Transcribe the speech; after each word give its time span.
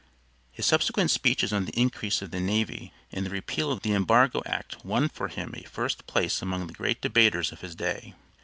His 0.51 0.65
subsequent 0.65 1.11
speeches 1.11 1.53
on 1.53 1.65
the 1.65 1.79
increase 1.79 2.23
of 2.23 2.31
the 2.31 2.39
navy 2.39 2.91
and 3.11 3.23
the 3.23 3.29
repeal 3.29 3.71
of 3.71 3.83
the 3.83 3.93
embargo 3.93 4.41
act 4.47 4.83
won 4.83 5.07
for 5.09 5.27
him 5.27 5.53
a 5.55 5.61
first 5.67 6.07
place 6.07 6.41
among 6.41 6.65
the 6.65 6.73
great 6.73 7.01
debaters 7.01 7.51
of 7.51 7.61
his 7.61 7.75
day. 7.75 8.15